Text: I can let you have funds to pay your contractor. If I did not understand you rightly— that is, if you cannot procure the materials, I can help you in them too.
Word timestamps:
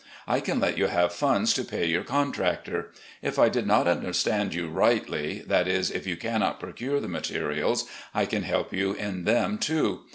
I 0.27 0.39
can 0.39 0.59
let 0.59 0.79
you 0.79 0.87
have 0.87 1.13
funds 1.13 1.53
to 1.53 1.63
pay 1.63 1.85
your 1.85 2.01
contractor. 2.03 2.89
If 3.21 3.37
I 3.37 3.49
did 3.49 3.67
not 3.67 3.87
understand 3.87 4.51
you 4.55 4.67
rightly— 4.67 5.43
that 5.47 5.67
is, 5.67 5.91
if 5.91 6.07
you 6.07 6.17
cannot 6.17 6.59
procure 6.59 6.99
the 6.99 7.07
materials, 7.07 7.85
I 8.11 8.25
can 8.25 8.41
help 8.41 8.73
you 8.73 8.93
in 8.93 9.25
them 9.25 9.59
too. 9.59 10.05